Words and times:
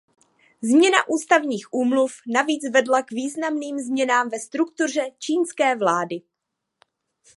Změna 0.61 0.97
ústavních 1.07 1.73
úmluv 1.73 2.13
navíc 2.27 2.69
vedla 2.73 3.01
k 3.01 3.11
významným 3.11 3.79
změnám 3.79 4.29
ve 4.29 4.39
struktuře 4.39 5.01
čínské 5.19 5.75
vlády. 5.75 6.21